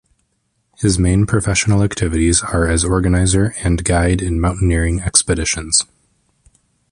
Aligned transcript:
His 0.79 0.97
main 0.97 1.27
professional 1.27 1.83
activities 1.83 2.41
are 2.41 2.67
as 2.67 2.83
organizer 2.83 3.53
and 3.63 3.83
guide 3.83 4.19
in 4.19 4.41
mountaineering 4.41 4.99
expeditions. 4.99 5.83